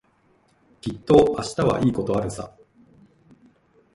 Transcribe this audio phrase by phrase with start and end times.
[0.81, 2.57] きっと明日はいいことあるさ。